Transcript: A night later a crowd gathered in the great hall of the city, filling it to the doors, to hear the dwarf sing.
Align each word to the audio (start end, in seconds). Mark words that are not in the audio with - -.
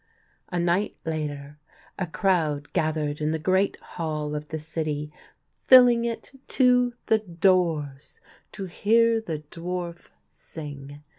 A 0.51 0.57
night 0.57 0.97
later 1.05 1.59
a 1.99 2.07
crowd 2.07 2.73
gathered 2.73 3.21
in 3.21 3.29
the 3.29 3.37
great 3.37 3.79
hall 3.79 4.33
of 4.33 4.47
the 4.47 4.57
city, 4.57 5.13
filling 5.61 6.05
it 6.05 6.31
to 6.47 6.95
the 7.05 7.19
doors, 7.19 8.19
to 8.53 8.65
hear 8.65 9.21
the 9.21 9.43
dwarf 9.51 10.09
sing. 10.27 11.03